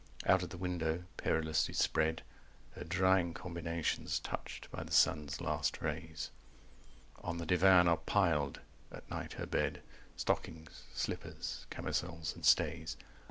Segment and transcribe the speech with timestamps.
[0.25, 2.23] Out of the window perilously spread
[2.71, 6.31] Her drying combinations touched by the sun's last rays,
[7.19, 8.61] On the divan are piled
[8.91, 9.83] (at night her bed)
[10.17, 12.97] Stockings, slippers, camisoles, and stays.